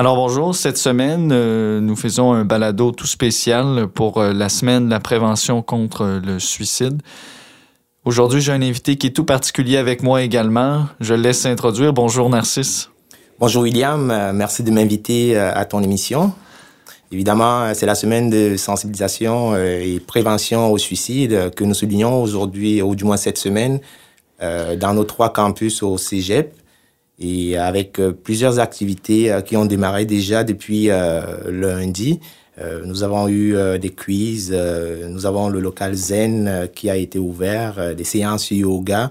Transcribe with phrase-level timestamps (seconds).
[0.00, 4.86] Alors bonjour, cette semaine, euh, nous faisons un balado tout spécial pour euh, la semaine
[4.86, 7.02] de la prévention contre le suicide.
[8.04, 10.86] Aujourd'hui, j'ai un invité qui est tout particulier avec moi également.
[11.00, 11.92] Je le laisse s'introduire.
[11.92, 12.90] Bonjour Narcisse.
[13.38, 16.32] Bonjour William, euh, merci de m'inviter à ton émission.
[17.12, 22.94] Évidemment, c'est la semaine de sensibilisation et prévention au suicide que nous soulignons aujourd'hui, ou
[22.94, 23.80] du moins cette semaine,
[24.40, 26.54] dans nos trois campus au Cégep
[27.20, 30.88] et avec euh, plusieurs activités euh, qui ont démarré déjà depuis
[32.58, 37.94] euh, nous avons eu des quiz, nous avons le local Zen qui a été ouvert,
[37.94, 39.10] des séances yoga,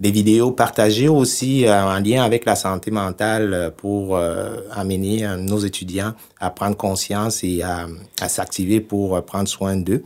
[0.00, 4.18] des vidéos partagées aussi en lien avec la santé mentale pour
[4.72, 7.86] amener nos étudiants à prendre conscience et à,
[8.20, 10.02] à s'activer pour prendre soin d'eux.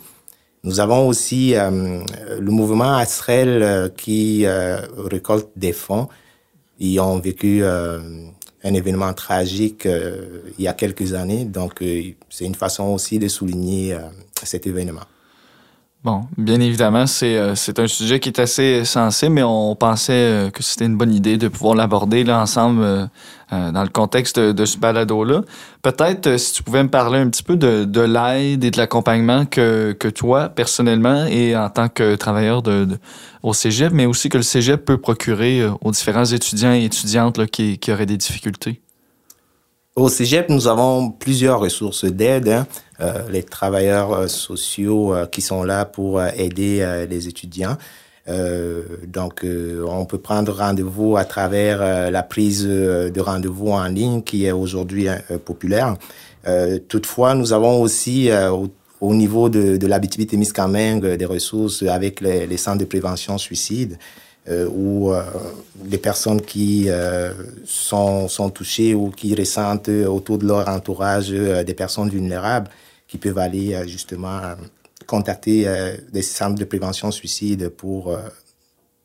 [0.64, 4.46] Nous avons aussi le mouvement Astrel qui
[4.96, 6.08] récolte des fonds
[6.82, 8.00] ils ont vécu euh,
[8.64, 11.44] un événement tragique euh, il y a quelques années.
[11.44, 13.96] Donc, euh, c'est une façon aussi de souligner
[14.42, 15.02] cet événement.
[16.04, 20.60] Bon, bien évidemment, c'est c'est un sujet qui est assez sensible, mais on pensait que
[20.60, 23.08] c'était une bonne idée de pouvoir l'aborder ensemble
[23.52, 25.42] euh, dans le contexte de, ce balado-là.
[25.82, 28.78] Peut-être euh, si tu pouvais me parler un petit peu de, de l'aide et de
[28.78, 32.88] l'accompagnement que, que toi, personnellement, et en tant que travailleur de,
[33.42, 37.36] au cégep, mais aussi que le cégep peut procurer euh, aux différents étudiants et étudiantes
[37.36, 38.80] là, qui, qui auraient des difficultés.
[39.94, 42.48] Au Cégep, nous avons plusieurs ressources d'aide.
[42.48, 42.66] Hein.
[43.00, 47.76] Euh, les travailleurs sociaux qui sont là pour aider les étudiants.
[48.28, 53.84] Euh, donc, euh, on peut prendre rendez-vous à travers euh, la prise de rendez-vous en
[53.84, 55.08] ligne qui est aujourd'hui
[55.44, 55.96] populaire.
[56.88, 58.30] toutefois, nous avons aussi
[59.00, 63.98] au, niveau de, de Miscamingue des ressources avec les, centres de prévention suicide.
[64.48, 65.12] Euh, où
[65.84, 66.88] les personnes qui
[67.64, 72.68] sont, sont touchées ou qui ressentent autour de leur entourage des personnes vulnérables
[73.06, 74.40] qui peuvent aller justement
[75.06, 78.18] contacter euh, des centres de prévention suicide pour euh,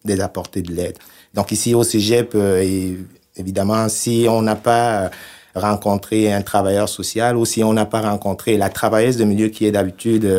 [0.06, 0.98] les apporter de l'aide.
[1.34, 2.96] Donc ici au Cégep, euh,
[3.36, 5.12] évidemment, si on n'a pas
[5.54, 9.66] rencontré un travailleur social ou si on n'a pas rencontré la travailleuse de milieu qui
[9.66, 10.31] est d'habitude,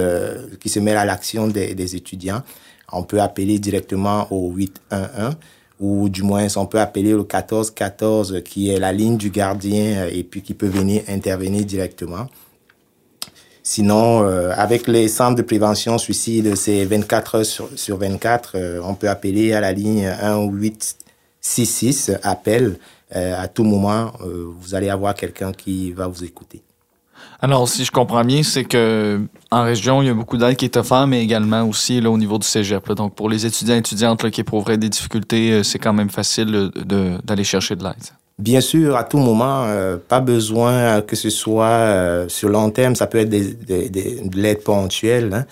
[0.61, 2.43] qui se met à l'action des, étudiants,
[2.93, 5.37] on peut appeler directement au 811
[5.81, 10.25] ou du moins on peut appeler au 1414 qui est la ligne du gardien et
[10.25, 12.27] puis qui peut venir intervenir directement.
[13.71, 18.53] Sinon, euh, avec les centres de prévention suicide, c'est 24 heures sur, sur 24.
[18.55, 22.79] Euh, on peut appeler à la ligne 1866, appel.
[23.15, 26.63] Euh, à tout moment, vous allez avoir quelqu'un qui va vous écouter.
[27.41, 29.21] Alors, si je comprends bien, c'est que
[29.51, 32.19] en région, il y a beaucoup d'aide qui est offerte, mais également aussi là, au
[32.19, 32.93] niveau du cégep.
[32.93, 36.71] Donc, pour les étudiants et étudiantes qui éprouveraient des difficultés, c'est quand même facile
[37.25, 37.95] d'aller chercher de l'aide.
[38.39, 42.95] Bien sûr, à tout moment, euh, pas besoin que ce soit euh, sur long terme,
[42.95, 45.35] ça peut être des, de l'aide ponctuelle.
[45.35, 45.45] Hein.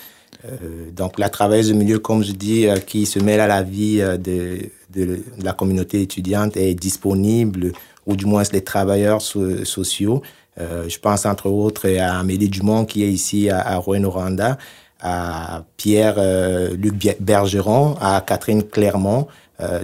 [0.44, 3.98] Euh, donc la travailleuse du milieu, comme je dis, qui se mêle à la vie
[3.98, 7.72] de, de, la communauté étudiante est disponible,
[8.06, 10.22] ou du moins les travailleurs sociaux.
[10.59, 14.59] Je pense entre autres à Amélie Dumont qui est ici à, à Rouen-Noranda,
[15.00, 19.27] à Pierre-Luc Bergeron, à Catherine Clermont,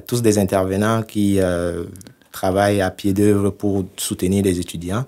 [0.06, 1.40] tous des intervenants qui
[2.32, 5.04] travaille à pied d'œuvre pour soutenir les étudiants.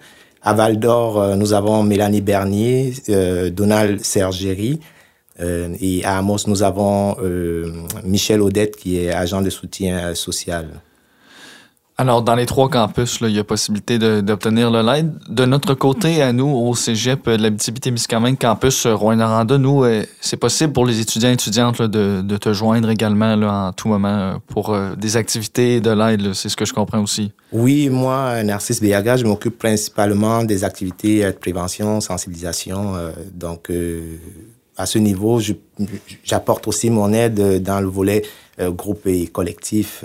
[0.46, 4.78] À Val d'Or, euh, nous avons Mélanie Bernier, euh, Donald Sergeri,
[5.40, 7.16] euh, et à Amos, nous avons
[8.04, 10.68] Michel Odette, qui est agent de soutien social.
[11.96, 15.12] Alors, dans les trois campus, il y a possibilité d'obtenir l'aide.
[15.28, 20.72] De notre côté, à nous, au cégep de l'Abitibi-Témiscamingue, campus Rouen-Noranda, nous, euh, c'est possible
[20.72, 24.96] pour les étudiants et étudiantes de, te joindre également en tout moment euh, pour euh,
[24.96, 26.34] des activités de l'aide.
[26.34, 27.30] C'est ce que je comprends aussi.
[27.52, 32.94] Oui, moi, Narcisse Béaga, je m'occupe principalement des activités de prévention, sensibilisation.
[33.32, 33.70] donc,
[34.76, 35.40] à ce niveau,
[36.24, 38.22] j'apporte aussi mon aide dans le volet
[38.58, 40.04] groupe et collectif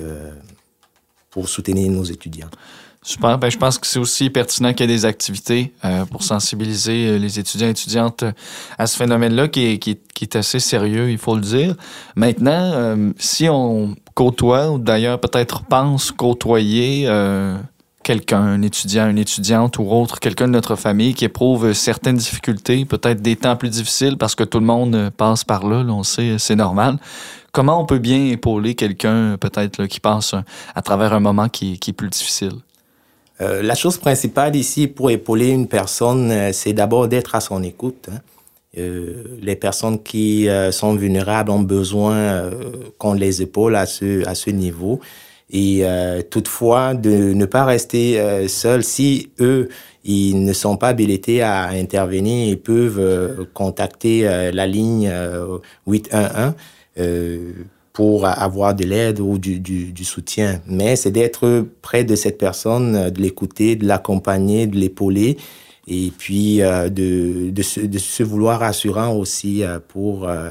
[1.30, 2.50] pour soutenir nos étudiants.
[3.02, 3.38] Super.
[3.38, 7.08] Ben, je pense que c'est aussi pertinent qu'il y ait des activités euh, pour sensibiliser
[7.08, 8.26] euh, les étudiants et étudiantes
[8.78, 11.76] à ce phénomène-là qui est, qui, qui est, assez sérieux, il faut le dire.
[12.16, 17.58] Maintenant, euh, si on côtoie, ou d'ailleurs peut-être pense côtoyer euh,
[18.10, 22.84] quelqu'un, un étudiant, une étudiante ou autre, quelqu'un de notre famille qui éprouve certaines difficultés,
[22.84, 26.02] peut-être des temps plus difficiles parce que tout le monde passe par là, là on
[26.02, 26.98] sait, c'est normal.
[27.52, 30.34] Comment on peut bien épauler quelqu'un, peut-être, qui passe
[30.74, 32.54] à travers un moment qui, est plus difficile?
[33.42, 37.62] Euh, la chose principale ici pour épauler une personne, euh, c'est d'abord d'être à son
[37.62, 38.10] écoute.
[38.12, 38.18] Hein.
[38.78, 42.52] Euh, les personnes qui euh, sont vulnérables ont besoin euh,
[43.00, 45.00] qu'on les épaule à ce niveau.
[45.52, 45.84] Et
[46.30, 48.84] toutefois, de ne pas rester seuls.
[48.84, 49.70] Si eux,
[50.04, 54.22] ils ne sont pas habilités à intervenir, ils peuvent contacter
[54.54, 55.12] la ligne
[55.88, 56.54] 811
[57.94, 60.62] pour avoir de l'aide ou du, du, du, soutien.
[60.68, 65.38] Mais c'est d'être près de cette personne, de l'écouter, de l'accompagner, de l'épauler
[65.90, 70.50] et puis euh, de, de, se, de, se, vouloir rassurant aussi euh, pour euh,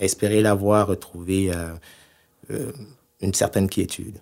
[0.00, 1.50] espérer l'avoir retrouvé
[3.24, 4.18] une certaine quiétude.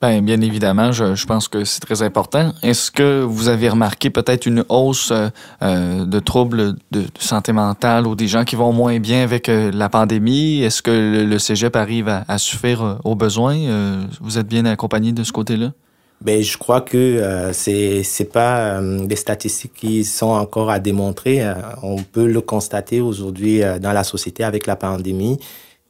[0.00, 2.54] Bien, bien évidemment, je, je pense que c'est très important.
[2.62, 8.14] Est-ce que vous avez remarqué peut-être une hausse euh, de troubles de, santé mentale ou
[8.14, 10.62] des gens qui vont moins bien avec la pandémie?
[10.62, 14.06] Est-ce que le, le, Cégep arrive à, à suffire aux besoins?
[14.22, 15.72] vous êtes bien accompagné de ce côté-là?
[16.22, 20.78] Ben, je crois que euh, c'est c'est pas euh, des statistiques qui sont encore à
[20.78, 21.42] démontrer.
[21.42, 25.38] Euh, on peut le constater aujourd'hui euh, dans la société avec la pandémie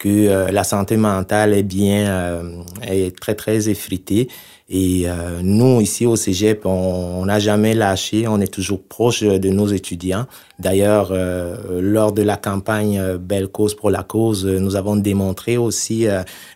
[0.00, 2.42] que la santé mentale est bien
[2.82, 4.28] est très très effritée
[4.72, 9.48] et euh, nous, ici au Cégep, on n'a jamais lâché, on est toujours proche de
[9.48, 10.26] nos étudiants.
[10.60, 15.56] D'ailleurs, euh, lors de la campagne euh, Belle cause pour la cause, nous avons démontré
[15.56, 16.06] aussi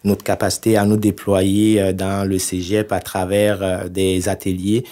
[0.04, 4.84] notre capacité à nous déployer dans le Cégep à travers des ateliers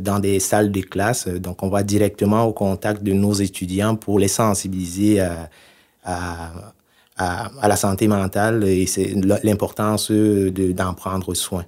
[0.00, 1.28] dans des salles de classe.
[1.28, 5.48] Donc, on va directement au contact de nos étudiants pour les sensibiliser à,
[6.04, 6.74] à,
[7.16, 11.64] à la santé mentale et c'est l'importance d'en prendre soin.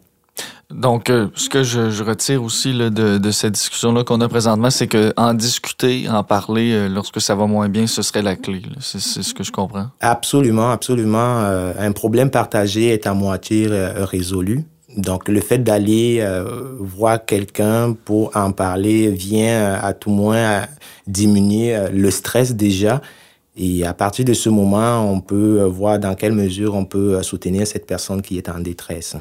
[0.71, 4.29] Donc, euh, ce que je, je, retire aussi là, de, de, cette discussion-là qu'on a
[4.29, 8.21] présentement, c'est que en discuter, en parler euh, lorsque ça va moins bien, ce serait
[8.21, 8.61] la clé.
[8.79, 9.87] C'est ce que je comprends.
[10.01, 11.41] Absolument, absolument.
[11.41, 14.65] Euh, un problème partagé est à moitié résolu.
[14.95, 16.27] Donc, le fait d'aller
[16.79, 20.63] voir quelqu'un pour en parler vient à tout moins
[21.07, 23.01] diminuer le stress déjà.
[23.59, 27.67] Et à partir de ce moment, on peut voir dans quelle mesure on peut soutenir
[27.67, 29.17] cette personne qui est en détresse.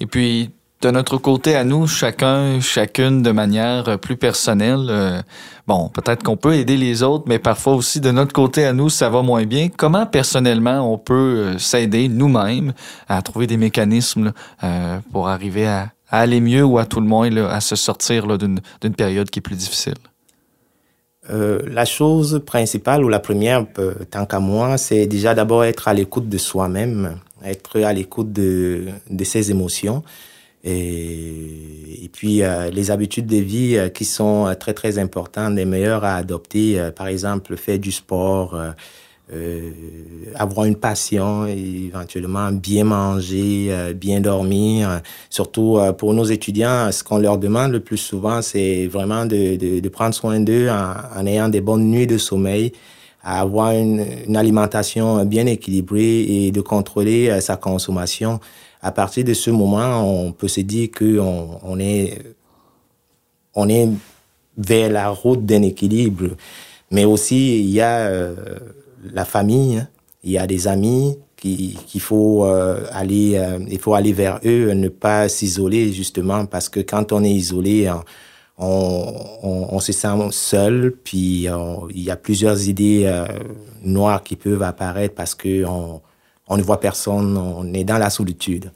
[0.00, 0.50] Et puis,
[0.84, 5.22] de notre côté à nous, chacun, chacune de manière plus personnelle, euh,
[5.66, 8.90] bon, peut-être qu'on peut aider les autres, mais parfois aussi de notre côté à nous,
[8.90, 9.68] ça va moins bien.
[9.74, 11.14] Comment personnellement on peut
[11.54, 12.74] euh, s'aider nous-mêmes
[13.08, 14.32] à trouver des mécanismes
[14.62, 18.60] euh, pour arriver à, aller mieux ou à tout le moins à se sortir d'une
[18.94, 19.94] période qui est plus difficile?
[21.30, 23.66] Euh, la chose principale ou la première,
[24.10, 28.86] tant qu'à moi, c'est déjà d'abord être à l'écoute de soi-même, être à l'écoute de,
[29.10, 30.02] de ses émotions.
[30.66, 36.04] Et, puis euh, les habitudes de vie euh, qui sont très très importantes, les meilleures
[36.04, 38.58] à adopter, euh, par exemple faire du sport,
[39.32, 39.70] euh,
[40.34, 45.00] avoir une passion, éventuellement bien manger, bien dormir.
[45.30, 50.14] Surtout pour nos étudiants, ce qu'on leur demande le plus souvent, c'est vraiment de, prendre
[50.14, 52.72] soin d'eux en, ayant des bonnes nuits de sommeil
[53.24, 58.38] avoir une, alimentation bien équilibrée et de contrôler euh, sa consommation.
[58.82, 62.18] À partir de ce moment, on peut se dire qu'on on est,
[63.54, 63.88] on est
[64.58, 66.36] vers la route d'un équilibre.
[66.90, 68.34] Mais aussi, il y a euh,
[69.12, 69.88] la famille, hein.
[70.22, 74.72] il y a des amis qu'il faut euh, aller, euh, il faut aller vers eux,
[74.72, 77.90] ne pas s'isoler justement parce que quand on est isolé,
[78.56, 78.66] on,
[79.42, 83.26] on, on, se sent seul, puis on, il y a plusieurs idées euh,
[83.82, 86.00] noires qui peuvent apparaître parce que on,
[86.48, 88.70] on ne voit personne, on est dans la solitude.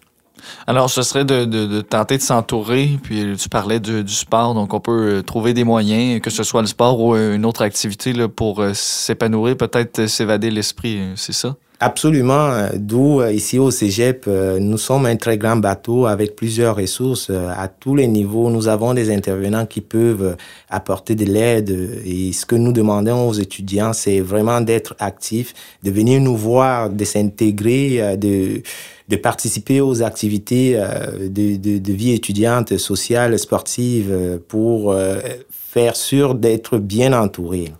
[0.67, 4.55] Alors, ce serait de, de, de tenter de s'entourer, puis tu parlais du, du, sport,
[4.55, 7.45] donc on peut euh, trouver des moyens, que ce soit le sport ou euh, une
[7.45, 11.57] autre activité là, pour s'épanouir, peut-être s'évader l'esprit, c'est ça?
[11.81, 12.71] Absolument.
[12.75, 17.95] D'où ici au Cégep, nous sommes un très grand bateau avec plusieurs ressources à tous
[17.95, 18.51] les niveaux.
[18.51, 20.37] Nous avons des intervenants qui peuvent
[20.69, 21.71] apporter de l'aide
[22.05, 25.55] et ce que nous demandons aux étudiants, c'est vraiment d'être actifs,
[25.85, 28.63] de venir nous voir, de s'intégrer, de
[29.09, 30.75] de participer aux activités
[31.19, 34.95] de, de, de vie étudiante, sociale, sportive, pour
[35.51, 37.73] faire sûr d'être bien entourés.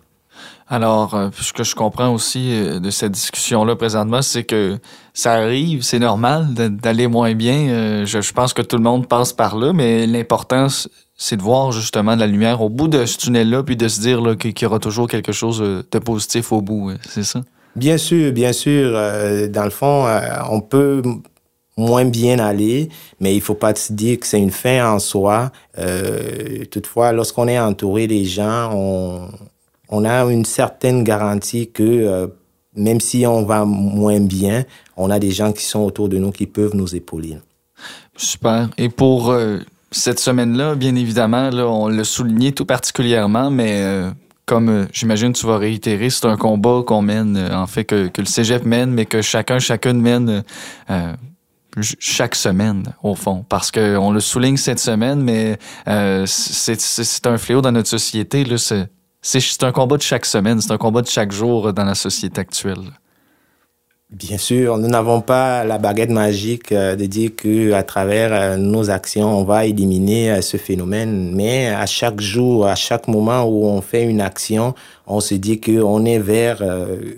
[0.71, 4.77] Alors, euh, ce que je comprends aussi euh, de cette discussion-là présentement, c'est que
[5.15, 7.69] ça arrive, c'est normal d'aller moins bien.
[7.69, 10.67] Euh, je, pense que tout le monde passe par là, mais l'important,
[11.15, 14.21] c'est de voir justement la lumière au bout de ce tunnel-là, puis de se dire
[14.37, 16.91] qu'il y aura toujours quelque chose de positif au bout.
[17.07, 17.41] C'est ça?
[17.75, 18.91] Bien sûr, bien sûr.
[19.49, 20.05] Dans le fond,
[20.49, 21.01] on peut
[21.79, 25.51] moins bien aller, mais il faut pas se dire que c'est une fin en soi.
[25.77, 29.29] Euh, toutefois, lorsqu'on est entouré des gens, on,
[29.89, 32.27] on a une certaine garantie que euh,
[32.75, 34.63] même si on va moins bien,
[34.97, 37.37] on a des gens qui sont autour de nous qui peuvent nous épauler.
[38.15, 38.69] Super.
[38.77, 39.59] Et pour euh,
[39.91, 44.11] cette semaine-là, bien évidemment, là, on l'a souligné tout particulièrement, mais euh,
[44.45, 48.25] comme euh, j'imagine tu vas réitérer, c'est un combat qu'on mène, en fait, que, le
[48.25, 50.43] cégep mène, mais que chacun, chacune mène
[51.99, 53.45] chaque semaine, au fond.
[53.47, 55.57] Parce qu'on le souligne cette semaine, mais
[56.25, 58.43] c'est un fléau dans notre société.
[59.21, 62.39] C'est un combat de chaque semaine, c'est un combat de chaque jour dans la société
[62.39, 62.91] actuelle.
[64.11, 68.57] Bien sûr, nous n'avons pas la baguette magique euh, de dire que à travers euh,
[68.57, 71.31] nos actions, on va éliminer euh, ce phénomène.
[71.35, 74.73] Mais à chaque jour, à chaque moment où on fait une action,
[75.05, 76.63] on se dit qu'on est vers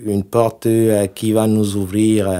[0.04, 0.68] une porte
[1.14, 2.30] qui va nous ouvrir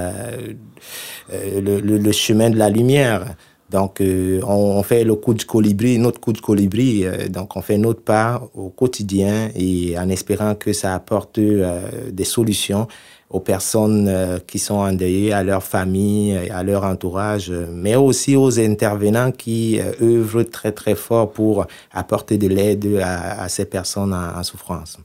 [1.31, 3.35] le, chemin de la lumière.
[3.73, 7.07] Donc, on, fait le coup de colibri, notre coup de colibri.
[7.31, 12.87] donc, on fait notre part au quotidien et en espérant que ça apporte des solutions
[13.33, 18.61] aux personnes euh, qui sont endeuillées, à leur famille, à leur entourage, mais aussi aux
[18.61, 24.43] intervenants qui euh, œuvrent très très fort pour apporter de l'aide à, ces personnes en,
[24.43, 24.99] souffrance.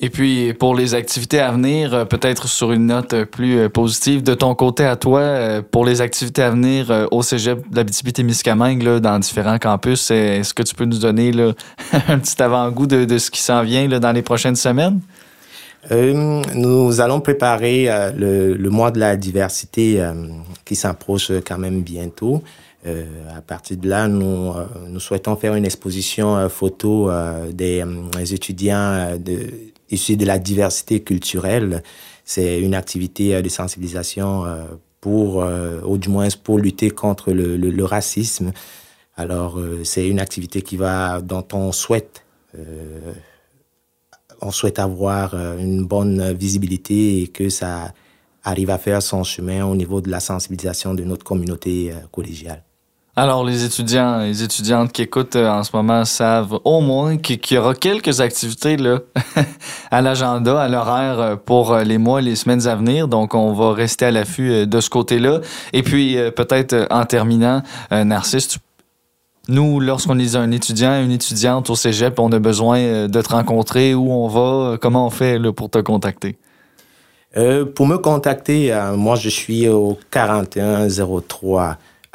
[0.00, 4.34] Et puis, pour les activités à venir, euh, peut-être sur une note plus positive, de
[4.34, 10.10] ton côté à toi, pour les activités à venir au cégep d'Abitibi-Témiscamingue, dans différents campus,
[10.10, 11.52] est-ce que tu peux nous donner là,
[12.08, 15.00] un petit avant-goût de, de, ce qui s'en vient là, dans les prochaines semaines?
[15.90, 20.12] Euh, nous allons préparer euh, le, le, mois de la diversité euh,
[20.64, 22.42] qui s'approche quand même bientôt.
[22.86, 23.04] Euh,
[23.36, 24.52] à partir de là, nous,
[24.88, 27.10] nous souhaitons faire une exposition photo
[27.52, 27.82] des,
[28.30, 29.50] étudiants de,
[29.90, 31.82] issus de la diversité culturelle.
[32.24, 34.44] C'est une activité de sensibilisation
[35.00, 35.44] pour,
[35.84, 38.52] ou du moins pour lutter contre le, racisme.
[39.16, 42.24] Alors, c'est une activité qui va, dont on souhaite
[44.44, 47.92] on souhaite avoir euh, une bonne visibilité et que ça
[48.42, 52.62] arrive à faire son chemin au niveau de la sensibilisation de notre communauté euh, collégiale.
[53.16, 57.40] Alors, les étudiants, les étudiantes qui écoutent euh, en ce moment savent au moins qu'il
[57.52, 58.76] y aura quelques activités
[59.90, 63.06] à l'agenda, à l'horaire pour les mois, les semaines à venir.
[63.06, 65.40] Donc, on va rester à l'affût de ce côté-là.
[65.72, 68.58] Et puis, peut-être en terminant, Narcisse,
[69.48, 73.28] nous, lorsqu'on est un étudiant, une étudiante au cégep, on a besoin euh, de te
[73.28, 76.38] rencontrer, où on va, comment on fait pour te contacter?
[77.36, 79.98] Euh, pour me contacter, euh, moi, je suis au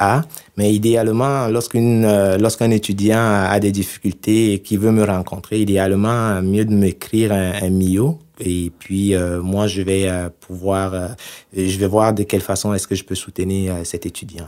[0.00, 0.22] 4103A.
[0.56, 6.42] Mais idéalement, lorsqu'une, euh, lorsqu'un étudiant a des difficultés et qui veut me rencontrer, idéalement,
[6.42, 8.18] mieux de m'écrire un, un MIO.
[8.40, 10.08] Et puis, moi, je vais
[10.40, 11.14] pouvoir,
[11.54, 14.46] je vais voir de quelle façon est-ce que je peux soutenir cet étudiant.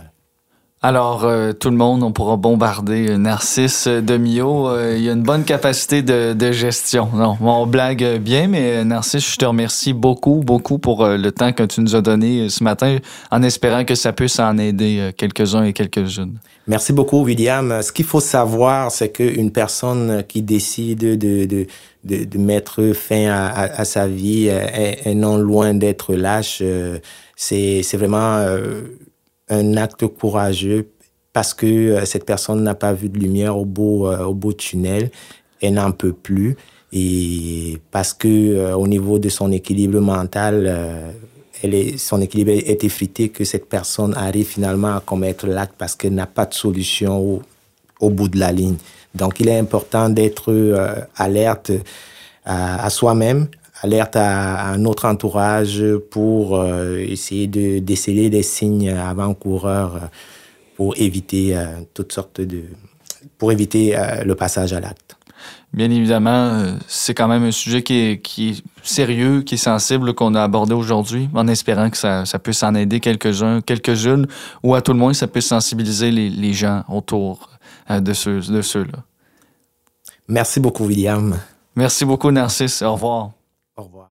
[0.84, 4.68] Alors, euh, tout le monde, on pourra bombarder Narcisse de Mio.
[4.68, 7.08] Euh, il a une bonne capacité de, de, gestion.
[7.14, 11.52] Non, on blague bien, mais Narcisse, je te remercie beaucoup, beaucoup pour euh, le temps
[11.52, 12.98] que tu nous as donné ce matin,
[13.30, 16.38] en espérant que ça puisse en aider quelques-uns et quelques-unes.
[16.66, 17.80] Merci beaucoup, William.
[17.80, 21.66] Ce qu'il faut savoir, c'est qu'une personne qui décide de, de,
[22.04, 26.60] de, mettre fin à, à, sa vie est, non loin d'être lâche.
[27.36, 28.44] C'est vraiment
[29.52, 30.88] un acte courageux
[31.32, 34.54] parce que euh, cette personne n'a pas vu de lumière au bout, euh, au du
[34.56, 35.11] tunnel,
[35.61, 36.56] elle n'en peut plus
[36.92, 41.14] et parce que euh, au niveau de son équilibre mental,
[41.62, 45.94] elle est, son équilibre est effrité que cette personne arrive finalement à commettre l'acte parce
[45.94, 47.40] qu'elle n'a pas de solution
[48.00, 48.76] au, bout de la ligne.
[49.14, 50.52] Donc il est important d'être
[51.16, 51.71] alerte
[52.44, 53.47] à soi-même,
[53.82, 60.06] alerte à, notre entourage pour euh, essayer de déceler des signes avant-coureurs euh,
[60.76, 62.62] pour éviter euh, toutes sortes de
[63.38, 65.16] pour éviter le passage à l'acte.
[65.72, 70.14] Bien évidemment, c'est quand même un sujet qui est, qui est sérieux, qui est sensible
[70.14, 74.28] qu'on a abordé aujourd'hui, en espérant que ça, ça puisse en aider quelques-uns, quelques-unes,
[74.62, 77.50] ou à tout le moins ça puisse sensibiliser les, les gens autour
[77.90, 78.98] de ceux de ceux-là.
[80.28, 81.36] Merci beaucoup, William.
[81.74, 82.80] Merci beaucoup, Narcisse.
[82.82, 83.32] Au revoir.
[83.76, 84.11] Au revoir.